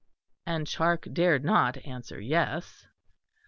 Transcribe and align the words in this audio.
And 0.47 0.65
Charke 0.65 1.13
dared 1.13 1.43
not 1.45 1.77
answer 1.85 2.19
yes. 2.19 2.87